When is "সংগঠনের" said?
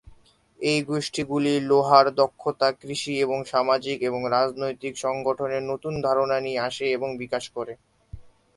4.97-5.63